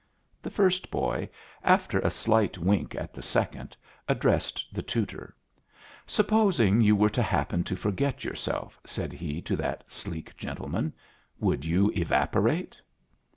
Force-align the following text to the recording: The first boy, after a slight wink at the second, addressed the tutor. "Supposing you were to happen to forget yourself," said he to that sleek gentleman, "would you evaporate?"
The 0.41 0.49
first 0.49 0.89
boy, 0.89 1.29
after 1.63 1.99
a 1.99 2.09
slight 2.09 2.57
wink 2.57 2.95
at 2.95 3.13
the 3.13 3.21
second, 3.21 3.77
addressed 4.09 4.65
the 4.73 4.81
tutor. 4.81 5.35
"Supposing 6.07 6.81
you 6.81 6.95
were 6.95 7.11
to 7.11 7.21
happen 7.21 7.63
to 7.65 7.75
forget 7.75 8.23
yourself," 8.23 8.79
said 8.83 9.13
he 9.13 9.43
to 9.43 9.55
that 9.57 9.91
sleek 9.91 10.35
gentleman, 10.35 10.91
"would 11.39 11.65
you 11.65 11.91
evaporate?" 11.95 12.77